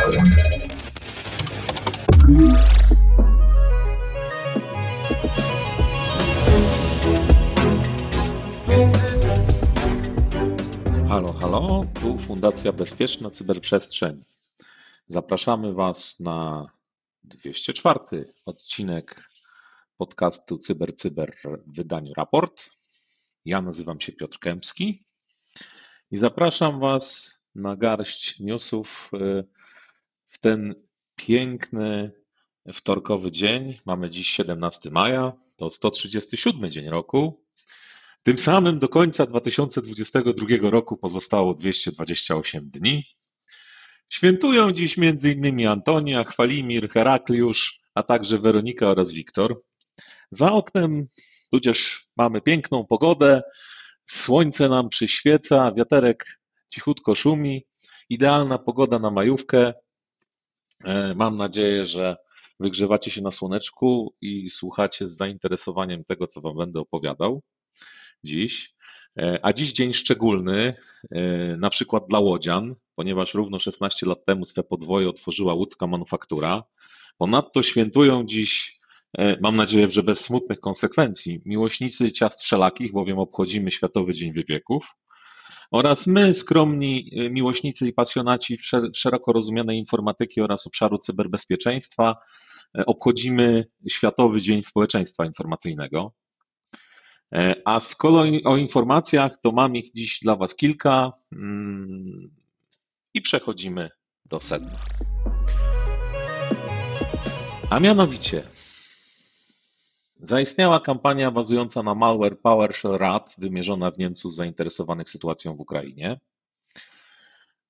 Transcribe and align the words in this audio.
Halo, 0.00 0.12
halo, 11.32 11.84
tu 12.00 12.18
Fundacja 12.18 12.72
Bezpieczna 12.72 13.30
Cyberprzestrzeń. 13.30 14.24
Zapraszamy 15.06 15.74
Was 15.74 16.20
na 16.20 16.66
204 17.24 18.32
odcinek 18.46 19.30
podcastu 19.96 20.58
CyberCyber 20.58 21.34
Cyber 21.34 21.58
w 21.66 21.76
wydaniu 21.76 22.12
Raport. 22.16 22.70
Ja 23.44 23.62
nazywam 23.62 24.00
się 24.00 24.12
Piotr 24.12 24.38
Kępski 24.38 25.04
i 26.10 26.18
zapraszam 26.18 26.80
Was 26.80 27.34
na 27.54 27.76
garść 27.76 28.38
newsów 28.38 29.10
y, 29.14 29.59
ten 30.40 30.74
piękny 31.16 32.10
wtorkowy 32.72 33.30
dzień. 33.30 33.78
Mamy 33.86 34.10
dziś 34.10 34.30
17 34.30 34.90
maja, 34.90 35.32
to 35.56 35.70
137 35.70 36.70
dzień 36.70 36.88
roku. 36.88 37.44
Tym 38.22 38.38
samym 38.38 38.78
do 38.78 38.88
końca 38.88 39.26
2022 39.26 40.70
roku 40.70 40.96
pozostało 40.96 41.54
228 41.54 42.70
dni. 42.70 43.04
Świętują 44.08 44.72
dziś 44.72 44.98
m.in. 44.98 45.68
Antonia, 45.68 46.24
Chwalimir, 46.24 46.90
Herakliusz, 46.90 47.80
a 47.94 48.02
także 48.02 48.38
Weronika 48.38 48.86
oraz 48.86 49.12
Wiktor. 49.12 49.56
Za 50.30 50.52
oknem 50.52 51.06
tudzież 51.50 52.06
mamy 52.16 52.40
piękną 52.40 52.86
pogodę, 52.86 53.42
słońce 54.06 54.68
nam 54.68 54.88
przyświeca, 54.88 55.72
wiaterek 55.72 56.40
cichutko 56.70 57.14
szumi, 57.14 57.66
idealna 58.08 58.58
pogoda 58.58 58.98
na 58.98 59.10
majówkę. 59.10 59.72
E, 60.84 61.14
mam 61.14 61.36
nadzieję, 61.36 61.86
że 61.86 62.16
wygrzewacie 62.60 63.10
się 63.10 63.22
na 63.22 63.32
słoneczku 63.32 64.14
i 64.20 64.50
słuchacie 64.50 65.08
z 65.08 65.16
zainteresowaniem 65.16 66.04
tego, 66.04 66.26
co 66.26 66.40
Wam 66.40 66.56
będę 66.56 66.80
opowiadał 66.80 67.42
dziś. 68.24 68.74
E, 69.18 69.38
a 69.42 69.52
dziś 69.52 69.72
dzień 69.72 69.92
szczególny, 69.94 70.74
e, 71.10 71.56
na 71.56 71.70
przykład 71.70 72.06
dla 72.08 72.18
łodzian, 72.18 72.74
ponieważ 72.94 73.34
równo 73.34 73.58
16 73.58 74.06
lat 74.06 74.24
temu 74.24 74.46
swe 74.46 74.62
podwoje 74.62 75.08
otworzyła 75.08 75.54
łódzka 75.54 75.86
manufaktura. 75.86 76.62
Ponadto 77.18 77.62
świętują 77.62 78.24
dziś, 78.24 78.80
mam 79.40 79.56
nadzieję, 79.56 79.90
że 79.90 80.02
bez 80.02 80.20
smutnych 80.20 80.60
konsekwencji, 80.60 81.42
miłośnicy 81.44 82.12
ciast 82.12 82.40
wszelakich, 82.40 82.92
bowiem 82.92 83.18
obchodzimy 83.18 83.70
Światowy 83.70 84.14
Dzień 84.14 84.32
Wypieków. 84.32 84.96
Oraz 85.70 86.06
my, 86.06 86.34
skromni 86.34 87.10
miłośnicy 87.30 87.88
i 87.88 87.92
pasjonaci 87.92 88.58
szeroko 88.94 89.32
rozumianej 89.32 89.78
informatyki 89.78 90.40
oraz 90.40 90.66
obszaru 90.66 90.98
cyberbezpieczeństwa, 90.98 92.16
obchodzimy 92.86 93.66
Światowy 93.88 94.42
Dzień 94.42 94.62
Społeczeństwa 94.62 95.24
Informacyjnego. 95.24 96.12
E, 97.34 97.54
a 97.64 97.80
skoro 97.80 98.24
o 98.44 98.56
informacjach, 98.56 99.38
to 99.40 99.52
mam 99.52 99.76
ich 99.76 99.92
dziś 99.92 100.18
dla 100.22 100.36
Was 100.36 100.54
kilka 100.54 101.12
mm, 101.32 102.30
i 103.14 103.20
przechodzimy 103.20 103.90
do 104.24 104.40
sedna. 104.40 104.76
A 107.70 107.80
mianowicie, 107.80 108.42
zaistniała 110.22 110.80
kampania 110.80 111.30
bazująca 111.30 111.82
na 111.82 111.94
malware 111.94 112.40
PowerShell 112.40 112.98
RAT, 112.98 113.34
wymierzona 113.38 113.90
w 113.90 113.98
Niemców 113.98 114.34
zainteresowanych 114.34 115.10
sytuacją 115.10 115.56
w 115.56 115.60
Ukrainie. 115.60 116.20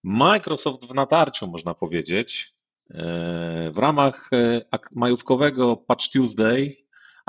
Microsoft 0.03 0.85
w 0.85 0.95
natarciu, 0.95 1.47
można 1.49 1.75
powiedzieć, 1.75 2.55
e, 2.91 3.71
w 3.75 3.79
ramach 3.79 4.31
e, 4.33 4.61
majówkowego 4.93 5.77
Patch 5.77 6.09
Tuesday 6.13 6.77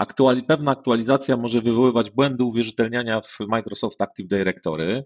Aktuali, 0.02 0.44
pewna 0.44 0.72
aktualizacja 0.72 1.38
może 1.38 1.62
wywoływać 1.62 2.10
błędy 2.10 2.44
uwierzytelniania 2.44 3.22
w 3.22 3.40
Microsoft 3.48 4.02
Active 4.02 4.28
Directory 4.28 5.06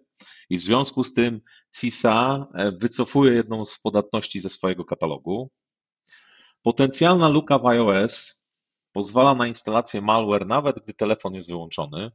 i 0.50 0.58
w 0.58 0.62
związku 0.62 1.04
z 1.04 1.14
tym 1.14 1.42
CISA 1.76 2.48
e, 2.54 2.72
wycofuje 2.72 3.34
jedną 3.34 3.66
z 3.66 3.80
podatności 3.80 4.40
ze 4.40 4.50
swojego 4.50 4.86
katalogu. 4.86 5.52
Potencjalna 6.62 7.30
luka 7.30 7.60
w 7.60 7.66
iOS 7.66 8.45
pozwala 8.96 9.36
na 9.36 9.48
instalację 9.48 10.02
malware 10.02 10.48
nawet 10.48 10.80
gdy 10.84 10.94
telefon 10.94 11.34
jest 11.34 11.48
wyłączony. 11.48 12.12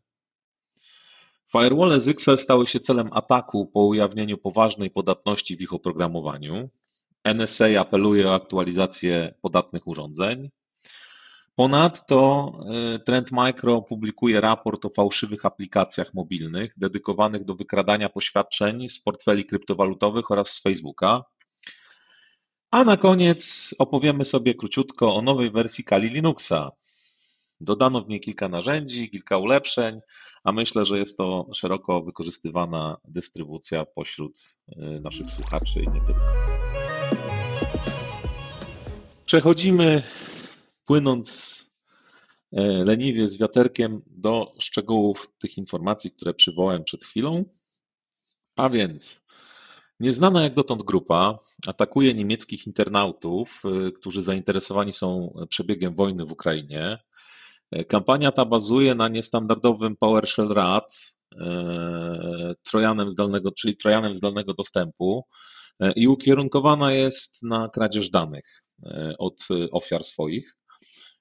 Firewall 1.52 2.00
z 2.00 2.08
XL 2.08 2.36
stały 2.38 2.66
się 2.66 2.80
celem 2.80 3.08
ataku 3.12 3.66
po 3.66 3.80
ujawnieniu 3.80 4.38
poważnej 4.38 4.90
podatności 4.90 5.56
w 5.56 5.60
ich 5.60 5.72
oprogramowaniu. 5.72 6.68
NSA 7.34 7.80
apeluje 7.80 8.28
o 8.28 8.34
aktualizację 8.34 9.34
podatnych 9.42 9.86
urządzeń. 9.86 10.50
Ponadto 11.54 12.52
y, 12.94 12.98
Trend 12.98 13.32
Micro 13.32 13.82
publikuje 13.82 14.40
raport 14.40 14.84
o 14.84 14.90
fałszywych 14.90 15.46
aplikacjach 15.46 16.14
mobilnych 16.14 16.74
dedykowanych 16.76 17.44
do 17.44 17.54
wykradania 17.54 18.08
poświadczeń 18.08 18.88
z 18.88 19.00
portfeli 19.00 19.44
kryptowalutowych 19.44 20.30
oraz 20.30 20.48
z 20.48 20.62
Facebooka. 20.62 21.24
A 22.70 22.84
na 22.84 22.96
koniec 22.96 23.74
opowiemy 23.78 24.24
sobie 24.24 24.54
króciutko 24.54 25.14
o 25.14 25.22
nowej 25.22 25.50
wersji 25.50 25.84
Kali 25.84 26.08
Linuxa. 26.08 26.72
Dodano 27.60 28.02
w 28.02 28.08
niej 28.08 28.20
kilka 28.20 28.48
narzędzi, 28.48 29.10
kilka 29.10 29.38
ulepszeń, 29.38 30.00
a 30.44 30.52
myślę, 30.52 30.84
że 30.84 30.98
jest 30.98 31.16
to 31.16 31.46
szeroko 31.54 32.02
wykorzystywana 32.02 32.96
dystrybucja 33.04 33.84
pośród 33.84 34.56
y, 34.68 35.00
naszych 35.00 35.30
słuchaczy 35.30 35.80
i 35.82 35.88
nie 35.88 36.00
tylko. 36.00 36.32
Przechodzimy 39.24 40.02
płynąc 40.86 41.56
e, 42.52 42.84
leniwie 42.84 43.28
z 43.28 43.38
wiaterkiem 43.38 44.02
do 44.06 44.52
szczegółów 44.58 45.28
tych 45.38 45.58
informacji, 45.58 46.10
które 46.10 46.34
przywołałem 46.34 46.84
przed 46.84 47.04
chwilą. 47.04 47.44
A 48.56 48.68
więc 48.68 49.19
nieznana 50.00 50.42
jak 50.42 50.54
dotąd 50.54 50.82
grupa 50.82 51.38
atakuje 51.66 52.14
niemieckich 52.14 52.66
internautów, 52.66 53.62
e, 53.64 53.92
którzy 53.92 54.22
zainteresowani 54.22 54.92
są 54.92 55.34
przebiegiem 55.48 55.94
wojny 55.94 56.24
w 56.24 56.32
Ukrainie. 56.32 56.98
E, 57.70 57.84
kampania 57.84 58.32
ta 58.32 58.44
bazuje 58.44 58.94
na 58.94 59.08
niestandardowym 59.08 59.96
PowerShell 59.96 60.48
RAT, 60.48 61.14
trojanem 62.62 63.10
zdalnego, 63.10 63.50
czyli 63.52 63.76
trojanem 63.76 64.14
zdalnego 64.14 64.54
dostępu 64.54 65.24
i 65.96 66.08
ukierunkowana 66.08 66.92
jest 66.92 67.42
na 67.42 67.68
kradzież 67.68 68.10
danych 68.10 68.62
od 69.18 69.48
ofiar 69.72 70.04
swoich. 70.04 70.59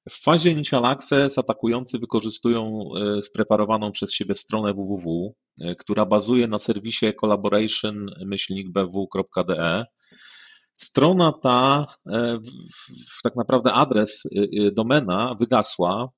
W 0.09 0.23
fazie 0.23 0.51
Initial 0.51 0.85
Access 0.85 1.37
atakujący 1.37 1.99
wykorzystują 1.99 2.89
e, 3.17 3.23
spreparowaną 3.23 3.91
przez 3.91 4.13
siebie 4.13 4.35
stronę 4.35 4.73
www, 4.73 5.35
e, 5.61 5.75
która 5.75 6.05
bazuje 6.05 6.47
na 6.47 6.59
serwisie 6.59 7.05
collaboration-bw.de. 7.21 9.85
Strona 10.75 11.33
ta, 11.43 11.85
e, 12.11 12.39
tak 13.23 13.35
naprawdę 13.35 13.73
adres, 13.73 14.23
domena 14.71 15.35
wygasła, 15.39 16.09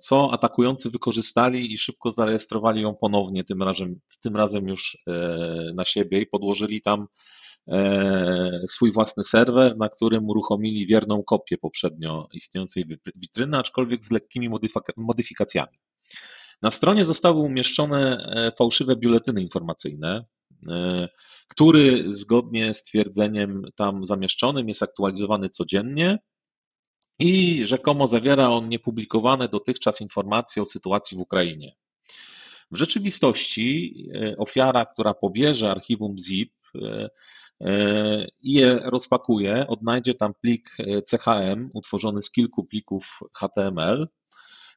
co 0.00 0.32
atakujący 0.32 0.90
wykorzystali 0.90 1.74
i 1.74 1.78
szybko 1.78 2.12
zarejestrowali 2.12 2.82
ją 2.82 2.94
ponownie, 2.94 3.44
tym 3.44 3.62
razem, 3.62 4.00
tym 4.22 4.36
razem 4.36 4.68
już 4.68 4.98
na 5.74 5.84
siebie 5.84 6.20
i 6.20 6.26
podłożyli 6.26 6.82
tam 6.82 7.06
swój 8.68 8.92
własny 8.92 9.24
serwer, 9.24 9.76
na 9.76 9.88
którym 9.88 10.28
uruchomili 10.28 10.86
wierną 10.86 11.22
kopię 11.22 11.58
poprzednio 11.58 12.28
istniejącej 12.32 12.84
witryny, 13.16 13.58
aczkolwiek 13.58 14.04
z 14.04 14.10
lekkimi 14.10 14.50
modyfikacjami. 14.96 15.78
Na 16.62 16.70
stronie 16.70 17.04
zostały 17.04 17.40
umieszczone 17.40 18.16
e, 18.16 18.52
fałszywe 18.58 18.96
biuletyny 18.96 19.42
informacyjne, 19.42 20.24
e, 20.68 21.08
który 21.48 22.16
zgodnie 22.16 22.74
z 22.74 22.82
twierdzeniem 22.82 23.64
tam 23.76 24.06
zamieszczonym 24.06 24.68
jest 24.68 24.82
aktualizowany 24.82 25.48
codziennie 25.48 26.18
i 27.18 27.66
rzekomo 27.66 28.08
zawiera 28.08 28.48
on 28.48 28.68
niepublikowane 28.68 29.48
dotychczas 29.48 30.00
informacje 30.00 30.62
o 30.62 30.66
sytuacji 30.66 31.16
w 31.16 31.20
Ukrainie. 31.20 31.72
W 32.70 32.76
rzeczywistości 32.76 33.94
ofiara, 34.38 34.86
która 34.86 35.14
pobierze 35.14 35.70
archiwum 35.70 36.18
ZIP, 36.18 36.52
E, 36.74 37.08
i 38.42 38.52
je 38.52 38.80
rozpakuje, 38.84 39.66
odnajdzie 39.66 40.14
tam 40.14 40.34
plik 40.40 40.70
e, 40.78 41.18
CHM 41.18 41.70
utworzony 41.74 42.22
z 42.22 42.30
kilku 42.30 42.64
plików 42.64 43.20
HTML. 43.36 44.08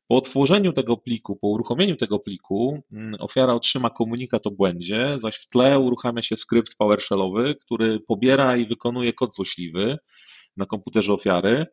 Po 0.07 0.17
otworzeniu 0.17 0.73
tego 0.73 0.97
pliku, 0.97 1.35
po 1.35 1.47
uruchomieniu 1.47 1.95
tego 1.95 2.19
pliku, 2.19 2.83
mm, 2.91 3.15
ofiara 3.19 3.53
otrzyma 3.53 3.89
komunikat 3.89 4.47
o 4.47 4.51
błędzie, 4.51 5.17
zaś 5.21 5.35
w 5.35 5.47
tle 5.47 5.79
uruchamia 5.79 6.21
się 6.21 6.37
skrypt 6.37 6.75
PowerShellowy, 6.75 7.55
który 7.55 7.99
pobiera 7.99 8.57
i 8.57 8.65
wykonuje 8.65 9.13
kod 9.13 9.35
złośliwy 9.35 9.97
na 10.57 10.65
komputerze 10.65 11.13
ofiary. 11.13 11.65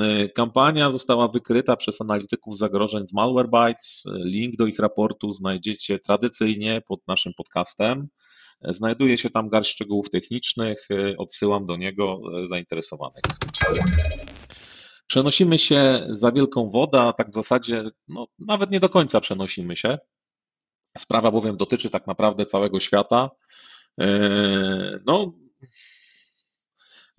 E, 0.00 0.28
kampania 0.28 0.90
została 0.90 1.28
wykryta 1.28 1.76
przez 1.76 2.00
analityków 2.00 2.58
zagrożeń 2.58 3.08
z 3.08 3.12
Malwarebytes. 3.12 4.04
Link 4.24 4.56
do 4.56 4.66
ich 4.66 4.78
raportu 4.78 5.32
znajdziecie 5.32 5.98
tradycyjnie 5.98 6.82
pod 6.88 7.00
naszym 7.08 7.34
podcastem. 7.34 8.08
Znajduje 8.62 9.18
się 9.18 9.30
tam 9.30 9.48
garść 9.48 9.70
szczegółów 9.70 10.10
technicznych, 10.10 10.88
odsyłam 11.18 11.66
do 11.66 11.76
niego 11.76 12.20
zainteresowanych. 12.48 13.22
Przenosimy 15.06 15.58
się 15.58 16.06
za 16.10 16.32
wielką 16.32 16.70
wodę, 16.70 17.00
a 17.00 17.12
tak 17.12 17.30
w 17.30 17.34
zasadzie 17.34 17.84
no, 18.08 18.26
nawet 18.38 18.70
nie 18.70 18.80
do 18.80 18.88
końca 18.88 19.20
przenosimy 19.20 19.76
się. 19.76 19.98
Sprawa 20.98 21.30
bowiem 21.30 21.56
dotyczy 21.56 21.90
tak 21.90 22.06
naprawdę 22.06 22.46
całego 22.46 22.80
świata. 22.80 23.30
No, 25.06 25.32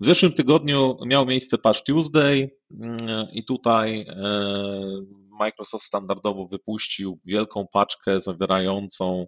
w 0.00 0.06
zeszłym 0.06 0.32
tygodniu 0.32 0.96
miał 1.06 1.26
miejsce 1.26 1.58
Patch 1.58 1.82
Tuesday 1.82 2.50
i 3.32 3.44
tutaj 3.44 4.06
Microsoft 5.40 5.86
standardowo 5.86 6.46
wypuścił 6.46 7.20
wielką 7.24 7.66
paczkę 7.72 8.22
zawierającą 8.22 9.26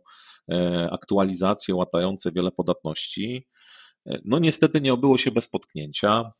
aktualizacje 0.90 1.74
łatające 1.74 2.32
wiele 2.32 2.50
podatności. 2.50 3.48
E, 4.06 4.18
no 4.24 4.38
niestety 4.38 4.80
nie 4.80 4.92
obyło 4.92 5.18
się 5.18 5.30
bez 5.30 5.48
potknięcia. 5.48 6.30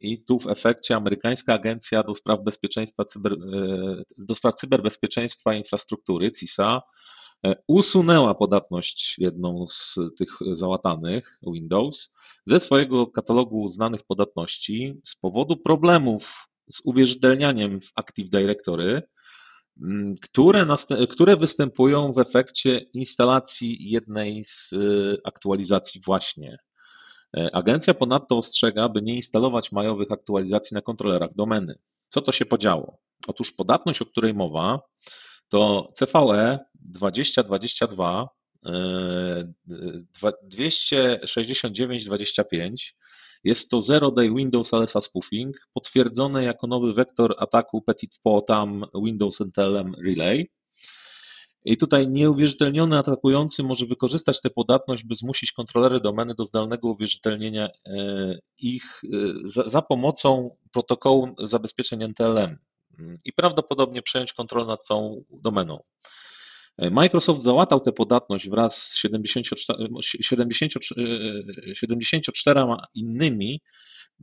I 0.00 0.24
tu 0.24 0.38
w 0.38 0.46
efekcie 0.46 0.96
amerykańska 0.96 1.54
agencja 1.54 2.02
do 2.02 2.14
spraw 2.14 2.40
bezpieczeństwa 2.44 3.04
cyber, 3.04 3.36
do 4.18 4.34
spraw 4.34 4.54
cyberbezpieczeństwa 4.54 5.54
infrastruktury 5.54 6.32
CISA 6.32 6.82
E, 7.46 7.54
usunęła 7.68 8.34
podatność 8.34 9.14
jedną 9.18 9.66
z 9.66 9.94
tych 10.18 10.38
załatanych 10.52 11.38
Windows 11.52 12.10
ze 12.46 12.60
swojego 12.60 13.06
katalogu 13.06 13.68
znanych 13.68 14.02
podatności 14.02 15.00
z 15.04 15.16
powodu 15.16 15.56
problemów 15.56 16.48
z 16.70 16.80
uwierzytelnianiem 16.84 17.80
w 17.80 17.92
Active 17.94 18.30
Directory, 18.30 19.02
które, 20.22 20.66
które 21.10 21.36
występują 21.36 22.12
w 22.12 22.18
efekcie 22.18 22.78
instalacji 22.78 23.90
jednej 23.90 24.44
z 24.44 24.72
e, 24.72 24.76
aktualizacji 25.24 26.00
właśnie. 26.06 26.58
E, 27.36 27.54
agencja 27.54 27.94
ponadto 27.94 28.38
ostrzega, 28.38 28.88
by 28.88 29.02
nie 29.02 29.16
instalować 29.16 29.72
majowych 29.72 30.12
aktualizacji 30.12 30.74
na 30.74 30.80
kontrolerach 30.80 31.34
domeny. 31.34 31.74
Co 32.08 32.20
to 32.20 32.32
się 32.32 32.46
podziało? 32.46 32.98
Otóż 33.26 33.52
podatność, 33.52 34.02
o 34.02 34.06
której 34.06 34.34
mowa, 34.34 34.80
to 35.48 35.92
CVE 35.98 36.58
2022 36.74 38.28
269-25 40.52 42.92
jest 43.46 43.70
to 43.70 43.82
Zero 43.82 44.10
Day 44.10 44.34
Windows 44.34 44.72
LSA 44.72 45.00
Spoofing, 45.00 45.56
potwierdzony 45.72 46.44
jako 46.44 46.66
nowy 46.66 46.94
wektor 46.94 47.34
ataku 47.38 47.82
Petit 47.82 48.18
Potam 48.22 48.84
Windows 49.04 49.40
NTLM 49.40 49.94
Relay. 50.06 50.50
I 51.64 51.76
tutaj 51.76 52.08
nieuwierzytelniony 52.08 52.98
atakujący 52.98 53.62
może 53.62 53.86
wykorzystać 53.86 54.40
tę 54.40 54.50
podatność, 54.50 55.04
by 55.04 55.16
zmusić 55.16 55.52
kontrolery 55.52 56.00
domeny 56.00 56.34
do 56.34 56.44
zdalnego 56.44 56.88
uwierzytelnienia 56.88 57.68
e, 57.86 58.38
ich 58.62 59.02
e, 59.04 59.08
za, 59.44 59.68
za 59.68 59.82
pomocą 59.82 60.56
protokołu 60.72 61.34
zabezpieczeń 61.38 62.02
NTLM 62.02 62.58
i 63.24 63.32
prawdopodobnie 63.32 64.02
przejąć 64.02 64.32
kontrolę 64.32 64.66
nad 64.66 64.86
całą 64.86 65.24
domeną. 65.30 65.78
Microsoft 66.78 67.42
załatał 67.42 67.80
tę 67.80 67.92
podatność 67.92 68.48
wraz 68.48 68.82
z 68.82 68.96
74, 68.96 69.88
74, 70.02 71.74
74 71.74 72.60
innymi 72.94 73.60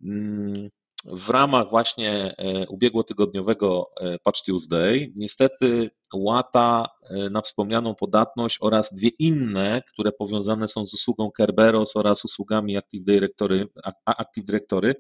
mm, 0.04 0.70
w 1.06 1.30
ramach 1.30 1.70
właśnie 1.70 2.38
e, 2.38 2.68
ubiegłotygodniowego 2.68 3.92
e, 4.00 4.20
Patch 4.20 4.42
Tuesday. 4.46 5.12
Niestety 5.16 5.90
łata 6.14 6.86
e, 7.10 7.30
na 7.30 7.42
wspomnianą 7.42 7.96
podatność 7.96 8.58
oraz 8.62 8.94
dwie 8.94 9.10
inne, 9.20 9.82
które 9.94 10.12
powiązane 10.12 10.68
są 10.68 10.88
z 10.88 10.94
usługą 10.94 11.32
Kerberos 11.32 11.96
oraz 11.96 12.26
usługami 12.26 12.78
Active 12.78 13.04
Directory, 13.04 13.68
Active 14.06 14.46
Directory 14.46 14.94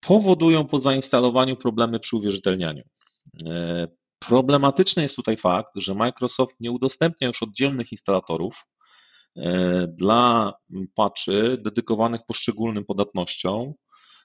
powodują 0.00 0.66
po 0.66 0.80
zainstalowaniu 0.80 1.56
problemy 1.56 2.00
przy 2.00 2.16
uwierzytelnianiu. 2.16 2.82
E, 4.24 4.28
problematyczny 4.28 5.02
jest 5.02 5.16
tutaj 5.16 5.36
fakt, 5.36 5.72
że 5.76 5.94
Microsoft 5.94 6.56
nie 6.60 6.70
udostępnia 6.70 7.28
już 7.28 7.42
oddzielnych 7.42 7.92
instalatorów 7.92 8.64
e, 9.36 9.86
dla 9.88 10.52
patchy 10.94 11.58
dedykowanych 11.58 12.20
poszczególnym 12.26 12.84
podatnościom 12.84 13.72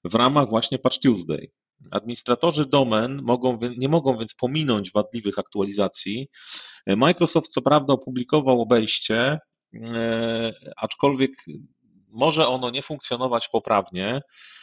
w 0.04 0.16
ramach 0.16 0.50
właśnie 0.50 0.80
Patch 0.80 0.98
Tuesday. 1.00 1.51
Administratorzy 1.92 2.66
domen 2.66 3.22
mogą, 3.24 3.60
nie 3.78 3.90
mogą 3.90 4.18
więc 4.18 4.34
pominąć 4.34 4.92
wadliwych 4.92 5.40
aktualizacji. 5.40 6.28
E, 6.86 6.96
Microsoft 6.96 7.48
co 7.48 7.62
prawda 7.62 7.94
opublikował 7.94 8.62
obejście, 8.62 9.40
aczkolwiek 10.78 11.31
może 12.07 12.48
ono 12.48 12.69
nie 12.69 12.81
funkcjonować 12.81 13.48
poprawnie, 13.48 14.22
E, 14.22 14.58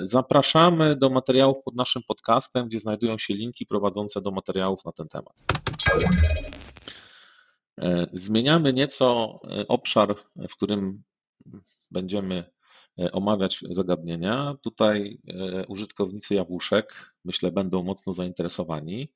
zapraszamy 0.00 0.96
do 0.96 1.10
materiałów 1.10 1.56
pod 1.64 1.74
naszym 1.74 2.02
podcastem, 2.08 2.68
gdzie 2.68 2.80
znajdują 2.80 3.18
się 3.18 3.34
linki 3.34 3.66
prowadzące 3.66 4.20
do 4.22 4.30
materiałów 4.30 4.84
na 4.84 4.92
ten 4.92 5.08
temat. 5.08 5.44
E, 7.80 8.06
zmieniamy 8.12 8.72
nieco 8.72 9.40
e, 9.50 9.68
obszar, 9.68 10.14
w 10.48 10.56
którym 10.56 11.02
będziemy 11.90 12.44
omawiać 13.12 13.64
zagadnienia. 13.70 14.54
Tutaj 14.62 15.18
użytkownicy 15.68 16.34
jabłuszek, 16.34 17.14
myślę, 17.24 17.52
będą 17.52 17.82
mocno 17.82 18.12
zainteresowani, 18.12 19.12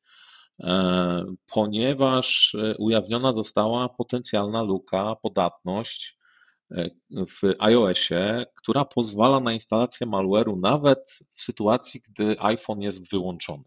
ponieważ 1.46 2.56
ujawniona 2.78 3.34
została 3.34 3.88
potencjalna 3.88 4.62
luka, 4.62 5.16
podatność 5.22 6.19
w 7.10 7.54
iOSie, 7.58 8.46
która 8.54 8.84
pozwala 8.84 9.40
na 9.40 9.52
instalację 9.52 10.06
malware'u 10.06 10.60
nawet 10.60 11.18
w 11.32 11.42
sytuacji, 11.42 12.00
gdy 12.00 12.36
iPhone 12.40 12.80
jest 12.80 13.10
wyłączony. 13.10 13.64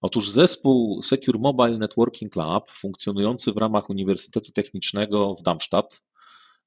Otóż 0.00 0.30
zespół 0.30 1.02
Secure 1.02 1.38
Mobile 1.38 1.78
Networking 1.78 2.36
Lab, 2.36 2.70
funkcjonujący 2.70 3.52
w 3.52 3.56
ramach 3.56 3.90
Uniwersytetu 3.90 4.52
Technicznego 4.52 5.34
w 5.34 5.42
Darmstadt, 5.42 6.02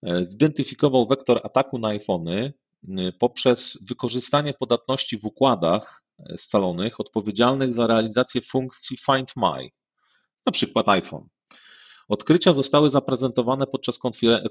e, 0.04 0.26
zidentyfikował 0.26 1.08
wektor 1.08 1.42
ataku 1.44 1.80
na 1.80 1.88
iPhony 1.88 2.54
poprzez 3.20 3.78
wykorzystanie 3.82 4.54
podatności 4.54 5.18
w 5.18 5.26
układach 5.26 6.04
e, 6.20 6.38
scalonych 6.38 7.00
odpowiedzialnych 7.00 7.74
za 7.74 7.88
realizację 7.88 8.42
funkcji 8.42 8.98
Find 8.98 9.36
My, 9.36 9.70
na 10.46 10.52
przykład 10.52 10.90
iPhone. 10.90 11.28
Odkrycia 12.12 12.54
zostały 12.54 12.90
zaprezentowane 12.90 13.68
podczas 13.68 14.00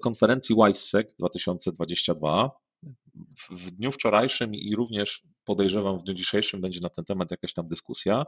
konferencji 0.00 0.54
WISEC 0.54 1.14
2022. 1.18 2.50
W 3.50 3.70
dniu 3.70 3.92
wczorajszym 3.92 4.54
i 4.54 4.76
również 4.76 5.22
podejrzewam 5.44 5.98
w 5.98 6.02
dniu 6.02 6.14
dzisiejszym 6.14 6.60
będzie 6.60 6.80
na 6.82 6.88
ten 6.88 7.04
temat 7.04 7.30
jakaś 7.30 7.52
tam 7.52 7.68
dyskusja. 7.68 8.24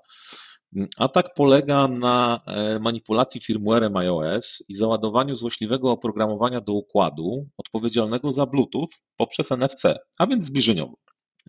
Atak 0.96 1.34
polega 1.34 1.88
na 1.88 2.40
e, 2.46 2.78
manipulacji 2.78 3.40
firmwarem 3.40 3.96
iOS 3.96 4.62
i 4.68 4.74
załadowaniu 4.74 5.36
złośliwego 5.36 5.90
oprogramowania 5.90 6.60
do 6.60 6.72
układu 6.72 7.48
odpowiedzialnego 7.56 8.32
za 8.32 8.46
Bluetooth 8.46 8.88
poprzez 9.16 9.50
NFC, 9.50 9.82
a 10.18 10.26
więc 10.26 10.46
zbliżeniowo. 10.46 10.96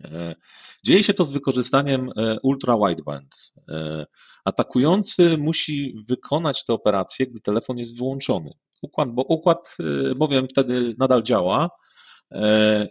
E, 0.04 0.34
dzieje 0.84 1.04
się 1.04 1.14
to 1.14 1.26
z 1.26 1.32
wykorzystaniem 1.32 2.10
e, 2.16 2.36
ultra 2.42 2.76
wideband. 2.76 3.52
E, 3.68 4.06
atakujący 4.44 5.38
musi 5.38 6.04
wykonać 6.08 6.64
tę 6.64 6.72
operację, 6.72 7.26
gdy 7.26 7.40
telefon 7.40 7.78
jest 7.78 7.98
wyłączony. 7.98 8.50
Układ, 8.82 9.10
bo 9.10 9.22
układ 9.22 9.76
bowiem 10.16 10.48
wtedy 10.48 10.94
nadal 10.98 11.22
działa, 11.22 11.70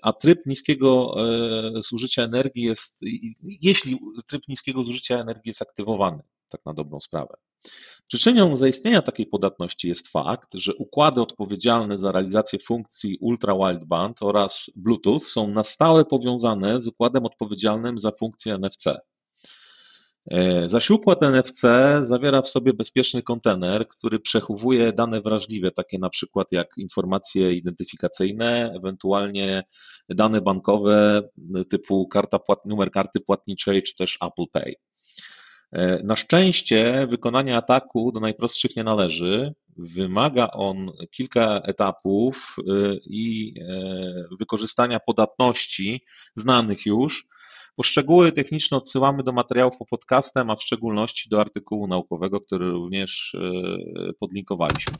a 0.02 0.14
tryb 0.14 0.46
niskiego 0.46 1.16
zużycia 1.90 2.24
energii 2.24 2.64
jest, 2.64 3.00
jeśli 3.62 4.00
tryb 4.28 4.42
niskiego 4.48 4.84
zużycia 4.84 5.20
energii 5.20 5.50
jest 5.50 5.62
aktywowany, 5.62 6.24
tak 6.50 6.62
na 6.66 6.74
dobrą 6.74 7.00
sprawę. 7.00 7.36
Przyczyną 8.08 8.58
zaistnienia 8.58 9.02
takiej 9.02 9.26
podatności 9.26 9.88
jest 9.88 10.08
fakt, 10.08 10.54
że 10.54 10.76
układy 10.76 11.22
odpowiedzialne 11.22 11.98
za 11.98 12.12
realizację 12.12 12.60
funkcji 12.60 13.18
Ultra 13.22 13.56
Wideband 13.56 14.18
oraz 14.22 14.72
Bluetooth 14.76 15.20
są 15.20 15.48
na 15.48 15.64
stałe 15.64 16.06
powiązane 16.06 16.82
z 16.82 16.88
układem 16.88 17.26
odpowiedzialnym 17.26 18.00
za 18.00 18.12
funkcję 18.20 18.58
NFC. 18.58 18.86
E, 20.32 20.70
zaś 20.70 20.90
układ 20.90 21.22
NFC 21.22 21.62
zawiera 22.02 22.42
w 22.42 22.48
sobie 22.48 22.74
bezpieczny 22.74 23.22
kontener, 23.22 23.88
który 23.88 24.20
przechowuje 24.20 24.94
dane 24.94 25.22
wrażliwe, 25.22 25.72
takie 25.72 26.00
na 26.00 26.10
przykład 26.10 26.48
jak 26.52 26.78
informacje 26.78 27.54
identyfikacyjne, 27.54 28.74
ewentualnie 28.78 29.64
dane 30.10 30.42
bankowe 30.42 31.22
typu 31.70 32.08
karta 32.08 32.40
numer 32.66 32.92
karty 32.92 33.20
płatniczej 33.20 33.84
czy 33.84 33.96
też 33.96 34.18
Apple 34.22 34.46
Pay. 34.52 34.76
E, 35.74 36.04
na 36.04 36.16
szczęście 36.16 37.08
wykonanie 37.08 37.58
ataku 37.58 38.12
do 38.12 38.20
najprostszych 38.20 38.76
nie 38.76 38.84
należy. 38.84 39.54
Wymaga 39.78 40.48
on 40.52 40.92
kilka 41.12 41.60
etapów 41.60 42.56
e, 42.60 42.64
i 43.06 43.54
e, 43.62 44.36
wykorzystania 44.40 45.00
podatności 45.00 46.06
znanych 46.36 46.86
już. 46.86 47.28
Poszczegóły 47.76 48.32
techniczne 48.32 48.78
odsyłamy 48.78 49.24
do 49.24 49.32
materiałów 49.32 49.78
po 49.78 49.86
podcastem, 49.86 50.50
a 50.50 50.56
w 50.56 50.64
szczególności 50.64 51.30
do 51.30 51.42
artykułu 51.42 51.88
naukowego, 51.88 52.42
który 52.42 52.72
również 52.72 53.36
podlinkowaliśmy. 54.20 54.94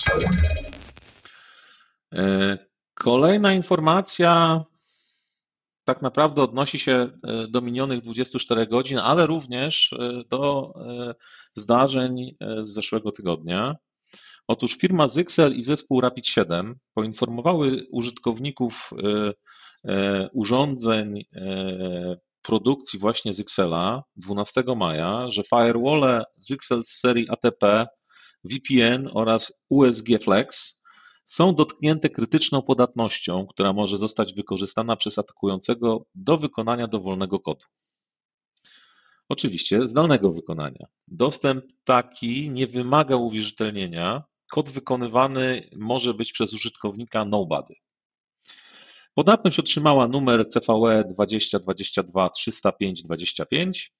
Kolejna 2.94 3.54
informacja 3.54 4.64
tak 5.84 6.02
naprawdę 6.02 6.42
odnosi 6.42 6.80
się 6.80 7.10
do 7.50 7.62
minionych 7.62 8.02
24 8.02 8.68
godzin, 8.68 8.98
ale 8.98 9.26
również 9.28 9.96
do 10.30 10.74
zdarzeń 11.56 12.36
z 12.62 12.70
zeszłego 12.70 13.12
tygodnia. 13.12 13.76
Otóż 14.48 14.78
firma 14.78 15.08
Zyxel 15.08 15.54
i 15.54 15.64
zespół 15.64 16.02
Rapid7 16.02 16.74
poinformowały 16.94 17.86
użytkowników 17.92 18.90
urządzeń 20.34 21.26
produkcji 22.42 23.00
właśnie 23.00 23.34
Zyxela 23.34 24.04
12 24.16 24.64
maja, 24.76 25.30
że 25.30 25.44
firewalle 25.44 26.24
Zyxel 26.40 26.84
z 26.86 27.00
serii 27.00 27.30
ATP, 27.30 27.88
VPN 28.44 29.10
oraz 29.14 29.54
USG 29.70 30.08
Flex 30.24 30.80
są 31.26 31.56
dotknięte 31.56 32.10
krytyczną 32.10 32.62
podatnością, 32.62 33.46
która 33.46 33.74
może 33.74 33.98
zostać 33.98 34.34
wykorzystana 34.34 34.96
przez 34.96 35.18
atakującego 35.18 36.06
do 36.16 36.38
wykonania 36.38 36.88
dowolnego 36.88 37.40
kodu. 37.40 37.66
Oczywiście 39.30 39.82
zdalnego 39.82 40.32
wykonania. 40.32 40.88
Dostęp 41.08 41.66
taki 41.84 42.50
nie 42.50 42.68
wymaga 42.68 43.16
uwierzytelnienia. 43.16 44.24
Kod 44.52 44.70
wykonywany 44.70 45.62
może 45.76 46.14
być 46.14 46.32
przez 46.32 46.54
użytkownika 46.54 47.26
nobody. 47.26 47.76
Podatność 49.14 49.60
otrzymała 49.60 50.08
numer 50.08 50.50
CVE 50.50 51.04
2022 51.04 52.30
305 52.30 53.04
25 53.04 53.94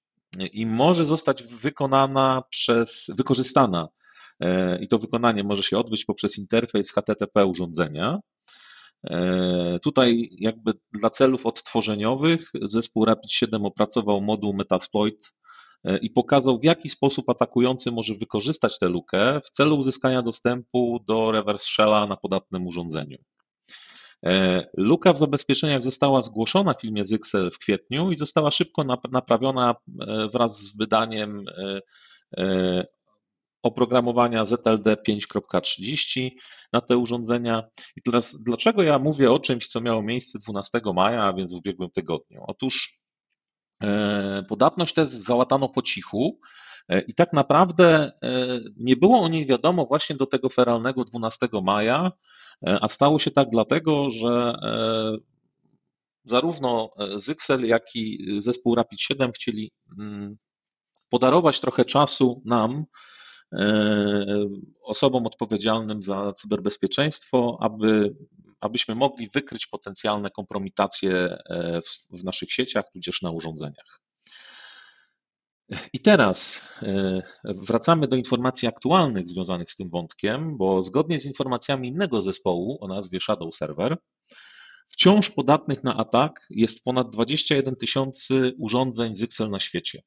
i 0.52 0.66
może 0.66 1.06
zostać 1.06 1.42
wykonana 1.42 2.42
przez, 2.50 3.10
wykorzystana 3.16 3.88
i 4.80 4.88
to 4.88 4.98
wykonanie 4.98 5.44
może 5.44 5.62
się 5.62 5.78
odbyć 5.78 6.04
poprzez 6.04 6.38
interfejs 6.38 6.92
HTTP 6.92 7.46
urządzenia. 7.46 8.18
E, 9.10 9.78
tutaj 9.82 10.28
jakby 10.38 10.72
dla 10.92 11.10
celów 11.10 11.46
odtworzeniowych 11.46 12.50
zespół 12.62 13.06
Rapid7 13.06 13.66
opracował 13.66 14.20
moduł 14.20 14.54
Metasploit 14.54 15.32
e, 15.84 15.98
i 15.98 16.10
pokazał 16.10 16.58
w 16.58 16.64
jaki 16.64 16.90
sposób 16.90 17.30
atakujący 17.30 17.92
może 17.92 18.14
wykorzystać 18.14 18.78
tę 18.78 18.88
lukę 18.88 19.40
w 19.44 19.50
celu 19.50 19.76
uzyskania 19.76 20.22
dostępu 20.22 21.04
do 21.08 21.32
reverse 21.32 21.66
shella 21.66 22.06
na 22.06 22.16
podatnym 22.16 22.66
urządzeniu. 22.66 23.18
E, 24.26 24.64
luka 24.76 25.12
w 25.12 25.18
zabezpieczeniach 25.18 25.82
została 25.82 26.22
zgłoszona 26.22 26.74
w 26.74 26.80
filmie 26.80 27.06
Zyxel 27.06 27.50
w 27.50 27.58
kwietniu 27.58 28.12
i 28.12 28.16
została 28.16 28.50
szybko 28.50 28.84
naprawiona 29.12 29.74
e, 30.00 30.28
wraz 30.32 30.58
z 30.58 30.76
wydaniem 30.76 31.44
e, 32.38 32.84
oprogramowania 33.64 34.46
ZLD 34.46 34.96
5.30 35.08 36.30
na 36.72 36.80
te 36.80 36.96
urządzenia. 36.96 37.62
I 37.96 38.02
teraz 38.02 38.36
dlaczego 38.40 38.82
ja 38.82 38.98
mówię 38.98 39.32
o 39.32 39.38
czymś, 39.38 39.68
co 39.68 39.80
miało 39.80 40.02
miejsce 40.02 40.38
12 40.38 40.80
maja, 40.94 41.22
a 41.22 41.32
więc 41.32 41.52
w 41.52 41.56
ubiegłym 41.56 41.90
tygodniu? 41.90 42.44
Otóż 42.46 43.00
podatność 44.48 44.94
tę 44.94 45.06
załatano 45.06 45.68
po 45.68 45.82
cichu 45.82 46.40
i 47.08 47.14
tak 47.14 47.32
naprawdę 47.32 48.12
nie 48.76 48.96
było 48.96 49.20
o 49.20 49.28
niej 49.28 49.46
wiadomo 49.46 49.86
właśnie 49.86 50.16
do 50.16 50.26
tego 50.26 50.48
feralnego 50.48 51.04
12 51.04 51.48
maja, 51.62 52.10
E, 52.66 52.78
a 52.80 52.88
stało 52.88 53.18
się 53.18 53.30
tak 53.30 53.50
dlatego, 53.50 54.10
że 54.10 54.54
e, 54.62 55.16
zarówno 56.24 56.90
Zyxel, 57.16 57.66
jak 57.66 57.82
i 57.94 58.26
zespół 58.38 58.74
Rapid 58.74 59.00
7 59.00 59.32
chcieli 59.32 59.70
mm, 59.98 60.36
podarować 61.08 61.60
trochę 61.60 61.84
czasu 61.84 62.42
nam, 62.44 62.72
e, 62.72 62.84
osobom 64.82 65.26
odpowiedzialnym 65.26 66.02
za 66.02 66.32
cyberbezpieczeństwo, 66.32 67.58
aby, 67.60 68.16
abyśmy 68.60 68.94
mogli 68.94 69.30
wykryć 69.34 69.66
potencjalne 69.66 70.30
kompromitacje 70.30 71.36
w, 71.84 72.18
w 72.20 72.24
naszych 72.24 72.52
sieciach, 72.52 72.84
tudzież 72.92 73.22
na 73.22 73.30
urządzeniach. 73.30 74.04
I 75.92 76.00
teraz 76.00 76.60
e, 76.82 77.22
wracamy 77.44 78.08
do 78.08 78.16
informacji 78.16 78.68
aktualnych 78.68 79.28
związanych 79.28 79.70
z 79.70 79.76
tym 79.76 79.90
wątkiem, 79.90 80.56
bo 80.56 80.82
zgodnie 80.82 81.20
z 81.20 81.24
informacjami 81.24 81.88
innego 81.88 82.22
zespołu 82.22 82.78
o 82.80 82.88
nazwie 82.88 83.20
Shadow 83.20 83.54
Server, 83.54 83.96
wciąż 84.88 85.30
podatnych 85.30 85.84
na 85.84 85.96
atak 85.96 86.46
jest 86.50 86.84
ponad 86.84 87.10
21 87.10 87.76
tysięcy 87.76 88.52
urządzeń 88.58 89.16
Zyxel 89.16 89.50
na 89.50 89.60
świecie. 89.60 90.02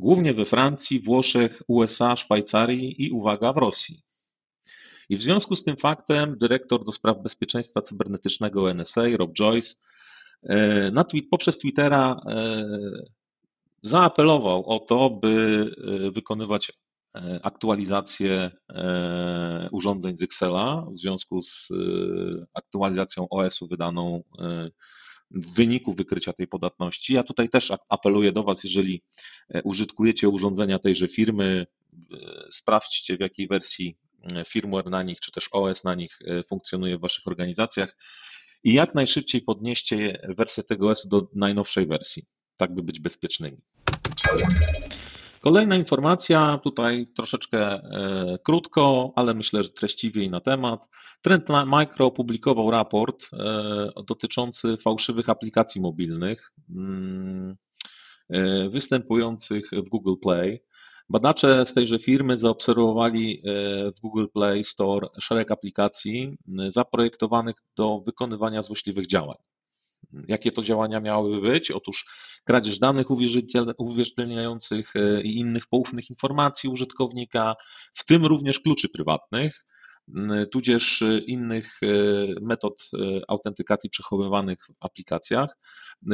Głównie 0.00 0.34
we 0.34 0.44
Francji, 0.44 1.00
Włoszech, 1.00 1.62
USA, 1.68 2.16
Szwajcarii 2.16 3.04
i 3.04 3.10
uwaga 3.10 3.52
w 3.52 3.56
Rosji. 3.56 4.02
I 5.08 5.16
w 5.16 5.22
związku 5.22 5.56
z 5.56 5.64
tym 5.64 5.76
faktem 5.76 6.38
dyrektor 6.38 6.84
do 6.84 6.92
spraw 6.92 7.22
bezpieczeństwa 7.22 7.82
cybernetycznego 7.82 8.74
NSA, 8.74 9.02
Rob 9.16 9.32
Joyce, 9.32 9.74
e, 10.42 10.90
na 10.90 11.04
tweet, 11.04 11.24
poprzez 11.30 11.58
Twittera 11.58 12.16
e, 12.26 12.62
zaapelował 13.82 14.66
o 14.66 14.78
to, 14.78 15.10
by 15.10 15.66
e, 16.06 16.10
wykonywać 16.10 16.72
aktualizację 17.42 18.50
urządzeń 19.72 20.18
Zyxela 20.18 20.86
w 20.92 20.98
związku 20.98 21.42
z 21.42 21.68
aktualizacją 22.54 23.28
OS-u 23.30 23.68
wydaną 23.68 24.22
w 25.30 25.54
wyniku 25.54 25.94
wykrycia 25.94 26.32
tej 26.32 26.46
podatności. 26.46 27.14
Ja 27.14 27.22
tutaj 27.22 27.48
też 27.48 27.72
apeluję 27.88 28.32
do 28.32 28.42
Was, 28.42 28.64
jeżeli 28.64 29.02
użytkujecie 29.64 30.28
urządzenia 30.28 30.78
tejże 30.78 31.08
firmy, 31.08 31.66
sprawdźcie 32.50 33.16
w 33.16 33.20
jakiej 33.20 33.48
wersji 33.48 33.96
firmware 34.48 34.90
na 34.90 35.02
nich, 35.02 35.20
czy 35.20 35.32
też 35.32 35.48
OS 35.52 35.84
na 35.84 35.94
nich 35.94 36.18
funkcjonuje 36.48 36.98
w 36.98 37.00
Waszych 37.00 37.26
organizacjach 37.26 37.96
i 38.64 38.72
jak 38.72 38.94
najszybciej 38.94 39.42
podnieście 39.42 40.20
wersję 40.38 40.62
tego 40.62 40.90
OS 40.90 41.06
do 41.06 41.28
najnowszej 41.34 41.86
wersji 41.86 42.26
tak 42.56 42.74
by 42.74 42.82
być 42.82 43.00
bezpiecznymi. 43.00 43.58
Kolejna 45.40 45.76
informacja, 45.76 46.58
tutaj 46.62 47.06
troszeczkę 47.16 47.58
e, 47.60 48.38
krótko, 48.44 49.12
ale 49.16 49.34
myślę, 49.34 49.64
że 49.64 49.70
treściwiej 49.70 50.30
na 50.30 50.40
temat. 50.40 50.88
Trend 51.22 51.48
Micro 51.66 52.06
opublikował 52.06 52.70
raport 52.70 53.24
e, 53.32 54.02
dotyczący 54.06 54.76
fałszywych 54.76 55.28
aplikacji 55.28 55.80
mobilnych 55.80 56.52
mm, 56.70 57.56
e, 58.30 58.68
występujących 58.68 59.70
w 59.72 59.88
Google 59.88 60.14
Play. 60.22 60.62
Badacze 61.08 61.66
z 61.66 61.72
tejże 61.72 61.98
firmy 61.98 62.36
zaobserwowali 62.36 63.42
w 63.96 64.00
Google 64.00 64.26
Play 64.34 64.64
Store 64.64 65.08
szereg 65.20 65.50
aplikacji 65.50 66.36
zaprojektowanych 66.68 67.54
do 67.76 68.00
wykonywania 68.06 68.62
złośliwych 68.62 69.06
działań. 69.06 69.36
Jakie 70.28 70.52
to 70.52 70.62
działania 70.62 71.00
miałyby 71.00 71.48
być? 71.48 71.70
Otóż 71.70 72.04
kradzież 72.44 72.78
danych 72.78 73.06
uwierzytelniających 73.78 74.96
e, 74.96 75.22
i 75.22 75.38
innych 75.38 75.66
poufnych 75.66 76.10
informacji 76.10 76.70
użytkownika, 76.70 77.54
w 77.94 78.04
tym 78.04 78.26
również 78.26 78.60
kluczy 78.60 78.88
prywatnych, 78.88 79.64
tudzież 80.52 81.02
e, 81.02 81.18
innych 81.18 81.78
e, 81.82 81.86
metod 82.40 82.90
autentykacji 83.28 83.90
przechowywanych 83.90 84.58
w 84.66 84.84
aplikacjach. 84.84 85.56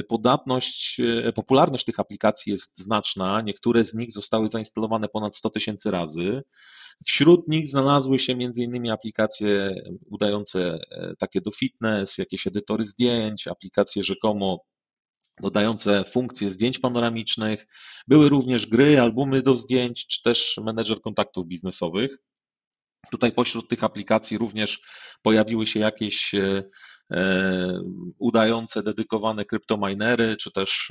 Podatność, 0.09 1.01
popularność 1.35 1.85
tych 1.85 2.01
aplikacji 2.01 2.53
jest 2.53 2.79
znaczna. 2.79 3.41
Niektóre 3.41 3.87
z 3.87 3.95
nich 3.95 4.13
zostały 4.13 4.49
zainstalowane 4.49 5.09
ponad 5.09 5.37
100 5.37 5.51
tysięcy 5.51 5.91
razy. 5.91 6.43
Wśród 7.07 7.49
nich 7.49 7.69
znalazły 7.69 8.19
się 8.19 8.33
m.in. 8.33 8.91
aplikacje 8.91 9.75
udające 10.11 10.79
takie 11.19 11.41
do 11.41 11.51
fitness, 11.51 12.19
jakieś 12.19 12.47
edytory 12.47 12.85
zdjęć, 12.85 13.49
aplikacje 13.49 14.05
rzekomo 14.05 14.65
dodające 15.41 16.05
funkcje 16.05 16.51
zdjęć 16.51 16.79
panoramicznych. 16.79 17.67
Były 18.09 18.29
również 18.29 18.67
gry, 18.67 19.01
albumy 19.01 19.43
do 19.43 19.57
zdjęć, 19.57 20.07
czy 20.07 20.23
też 20.23 20.61
menedżer 20.65 21.01
kontaktów 21.01 21.47
biznesowych. 21.47 22.19
Tutaj 23.11 23.33
pośród 23.33 23.69
tych 23.69 23.85
aplikacji 23.85 24.39
również 24.39 24.81
pojawiły 25.23 25.67
się 25.67 25.81
jakieś 25.81 26.35
e, 26.35 26.41
e, 26.41 26.63
udające 28.19 28.83
dedykowane 28.83 29.45
kryptominery, 29.45 30.37
czy 30.37 30.51
też 30.53 30.91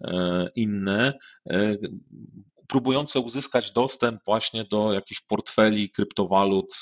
e, 0.00 0.48
inne, 0.56 1.12
próbujące 2.68 3.20
uzyskać 3.20 3.70
dostęp 3.70 4.20
właśnie 4.26 4.64
do 4.64 4.92
jakichś 4.92 5.20
portfeli 5.20 5.90
kryptowalut 5.90 6.74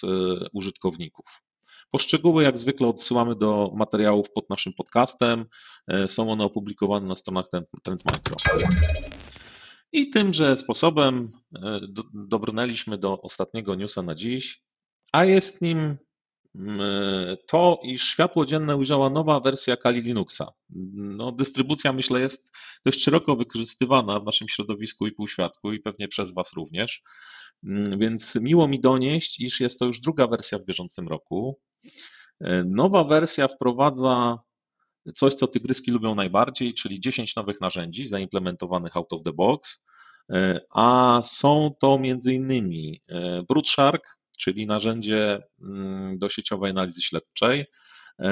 użytkowników. 0.52 1.42
Poszczegóły 1.92 2.42
jak 2.42 2.58
zwykle 2.58 2.88
odsyłamy 2.88 3.34
do 3.34 3.70
materiałów 3.74 4.30
pod 4.30 4.50
naszym 4.50 4.72
podcastem. 4.72 5.44
E, 5.88 6.08
są 6.08 6.32
one 6.32 6.44
opublikowane 6.44 7.06
na 7.06 7.16
stronach 7.16 7.46
Trend 7.82 8.02
Micro. 8.04 8.36
I 9.92 10.10
tymże 10.10 10.56
sposobem 10.56 11.28
e, 11.56 11.80
dobrnęliśmy 12.14 12.98
do 12.98 13.22
ostatniego 13.22 13.74
newsa 13.74 14.02
na 14.02 14.14
dziś, 14.14 14.62
a 15.12 15.24
jest 15.24 15.60
nim 15.60 15.78
e, 15.78 15.96
to, 17.46 17.80
iż 17.82 18.04
światło 18.04 18.46
dzienne 18.46 18.76
ujrzała 18.76 19.10
nowa 19.10 19.40
wersja 19.40 19.76
Kali 19.76 20.02
Linuxa. 20.02 20.52
No, 20.94 21.32
dystrybucja, 21.32 21.92
myślę, 21.92 22.20
jest 22.20 22.52
dość 22.84 23.02
szeroko 23.02 23.36
wykorzystywana 23.36 24.20
w 24.20 24.24
naszym 24.24 24.48
środowisku 24.48 25.06
i 25.06 25.12
półświatku 25.12 25.72
i 25.72 25.80
pewnie 25.80 26.08
przez 26.08 26.34
Was 26.34 26.52
również. 26.52 27.02
Mm, 27.64 27.98
więc 27.98 28.34
miło 28.34 28.68
mi 28.68 28.80
donieść, 28.80 29.40
iż 29.40 29.60
jest 29.60 29.78
to 29.78 29.84
już 29.84 30.00
druga 30.00 30.26
wersja 30.26 30.58
w 30.58 30.64
bieżącym 30.64 31.08
roku. 31.08 31.60
Nowa 32.64 33.04
wersja 33.04 33.48
wprowadza 33.48 34.38
coś, 35.14 35.34
co 35.34 35.46
tygryski 35.46 35.90
lubią 35.90 36.14
najbardziej, 36.14 36.74
czyli 36.74 37.00
10 37.00 37.36
nowych 37.36 37.60
narzędzi 37.60 38.08
zaimplementowanych 38.08 38.96
out 38.96 39.12
of 39.12 39.22
the 39.22 39.32
box, 39.32 39.78
a 40.70 41.20
są 41.24 41.70
to 41.80 41.98
m.in. 42.02 42.72
Broodshark, 43.48 44.18
czyli 44.42 44.66
narzędzie 44.66 45.42
mm, 45.62 46.18
do 46.18 46.28
sieciowej 46.28 46.70
analizy 46.70 47.02
śledczej, 47.02 47.64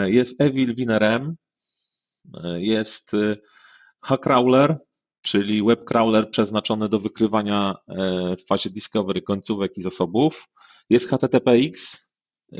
jest 0.07 0.41
Evil 0.41 0.75
WinRM, 0.75 1.35
jest 2.57 3.13
Hackcrawler, 4.03 4.77
czyli 5.23 5.63
web 5.63 5.85
crawler 5.85 6.31
przeznaczony 6.31 6.89
do 6.89 7.01
wykrywania 7.01 7.75
w 8.39 8.47
fazie 8.49 8.71
discovery 8.71 9.23
końcówek 9.23 9.79
i 9.79 9.83
zasobów, 9.83 10.49
jest 10.91 11.09
HTTPX, 11.09 11.97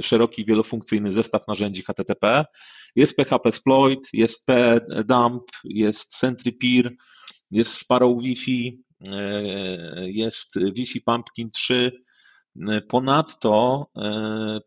szeroki 0.01 0.45
wielofunkcyjny 0.45 1.13
zestaw 1.13 1.49
narzędzi 1.49 1.83
HTTP, 1.83 2.45
jest 2.97 3.17
PHP 3.17 3.49
Exploit, 3.49 4.09
jest 4.13 4.47
PDump, 4.47 5.43
jest 5.65 6.15
SentryPeer, 6.15 6.93
jest 7.51 7.73
Sparrow 7.73 8.23
Wi-Fi, 8.23 8.83
jest 10.07 10.49
Wi-Fi 10.75 11.01
Pumpkin 11.01 11.51
3. 11.51 11.93
Ponadto 12.89 13.87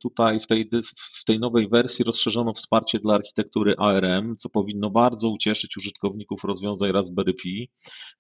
tutaj 0.02 0.40
w 0.40 0.48
tej, 0.48 0.70
w 0.96 1.24
tej 1.26 1.40
nowej 1.40 1.70
wersji 1.70 2.06
rozszerzono 2.06 2.54
wsparcie 2.54 3.00
dla 3.00 3.16
architektury 3.16 3.76
ARM, 3.78 4.36
co 4.38 4.50
powinno 4.50 4.90
bardzo 4.90 5.30
ucieszyć 5.30 5.78
użytkowników 5.78 6.44
rozwiązań 6.44 6.92
Raspberry 6.92 7.34
Pi. 7.34 7.70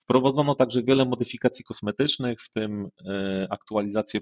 Wprowadzono 0.03 0.55
także 0.55 0.83
wiele 0.83 1.05
modyfikacji 1.05 1.65
kosmetycznych, 1.65 2.41
w 2.41 2.49
tym 2.49 2.87
aktualizację 3.49 4.19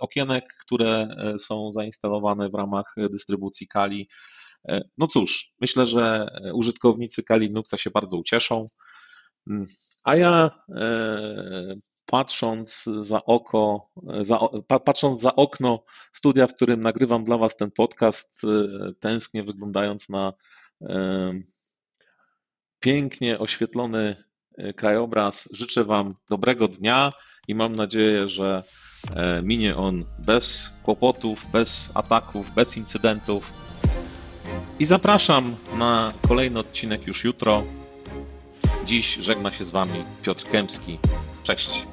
okienek, 0.00 0.44
które 0.60 1.08
są 1.38 1.72
zainstalowane 1.72 2.48
w 2.48 2.54
ramach 2.54 2.94
dystrybucji 3.10 3.68
Kali. 3.68 4.08
No 4.98 5.06
cóż, 5.06 5.52
myślę, 5.60 5.86
że 5.86 6.28
użytkownicy 6.54 7.22
Kali 7.22 7.46
Linuxa 7.46 7.76
się 7.76 7.90
bardzo 7.90 8.16
ucieszą. 8.16 8.68
A 10.02 10.16
ja 10.16 10.50
patrząc 12.10 12.84
za 13.00 13.24
oko, 13.24 13.90
za, 14.22 14.38
patrząc 14.84 15.20
za 15.20 15.36
okno 15.36 15.84
studia, 16.12 16.46
w 16.46 16.54
którym 16.54 16.82
nagrywam 16.82 17.24
dla 17.24 17.38
Was 17.38 17.56
ten 17.56 17.70
podcast, 17.70 18.42
tęsknię 19.00 19.42
wyglądając 19.42 20.08
na 20.08 20.32
pięknie 22.80 23.38
oświetlony 23.38 24.24
krajobraz. 24.76 25.48
Życzę 25.52 25.84
Wam 25.84 26.14
dobrego 26.28 26.68
dnia 26.68 27.12
i 27.48 27.54
mam 27.54 27.76
nadzieję, 27.76 28.28
że 28.28 28.62
minie 29.42 29.76
on 29.76 30.02
bez 30.18 30.70
kłopotów, 30.82 31.46
bez 31.52 31.90
ataków, 31.94 32.54
bez 32.54 32.76
incydentów. 32.76 33.52
I 34.78 34.86
zapraszam 34.86 35.56
na 35.74 36.12
kolejny 36.28 36.58
odcinek 36.58 37.06
już 37.06 37.24
jutro. 37.24 37.64
Dziś 38.84 39.14
żegna 39.14 39.52
się 39.52 39.64
z 39.64 39.70
Wami 39.70 40.04
Piotr 40.22 40.44
Kępski. 40.44 40.98
Cześć. 41.42 41.86